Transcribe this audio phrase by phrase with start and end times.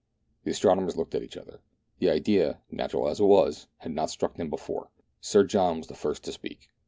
[0.45, 1.59] The astronomers looked at each other;
[1.99, 4.89] the idea, natural as it was, had not struck them before.
[5.19, 6.69] Sir John was the first to speak.